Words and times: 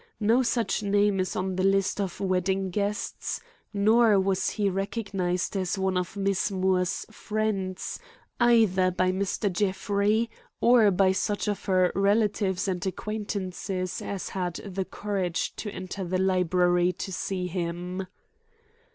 No 0.19 0.41
such 0.41 0.81
name 0.81 1.19
is 1.19 1.35
on 1.35 1.57
the 1.57 1.63
list 1.63 2.01
of 2.01 2.19
wedding 2.19 2.71
guests, 2.71 3.39
nor 3.71 4.19
was 4.19 4.49
he 4.49 4.67
recognized 4.67 5.55
as 5.55 5.77
one 5.77 5.95
of 5.95 6.17
Miss 6.17 6.49
Moore's 6.49 7.05
friends 7.11 7.99
either 8.39 8.89
by 8.89 9.11
Mr. 9.11 9.53
Jeffrey 9.53 10.27
or 10.59 10.89
by 10.89 11.11
such 11.11 11.47
of 11.47 11.65
her 11.65 11.91
relatives 11.93 12.67
and 12.67 12.83
acquaintances 12.87 14.01
as 14.01 14.29
had 14.29 14.55
the 14.65 14.85
courage 14.85 15.55
to 15.57 15.69
enter 15.69 16.03
the 16.03 16.17
library 16.17 16.91
to 16.93 17.13
see 17.13 17.45
him. 17.45 18.07